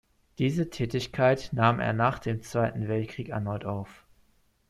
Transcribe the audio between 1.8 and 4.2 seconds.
nach dem Zweiten Weltkrieg erneut auf.